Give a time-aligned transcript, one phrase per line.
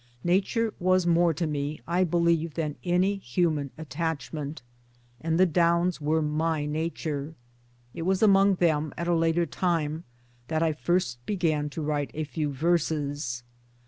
[0.23, 4.63] Nature was more to me, I believe, than any human attachment,
[5.19, 7.35] and the Downs were my Nature.
[7.93, 10.05] It was among them at a later time
[10.47, 13.43] that I first began to write a few verses.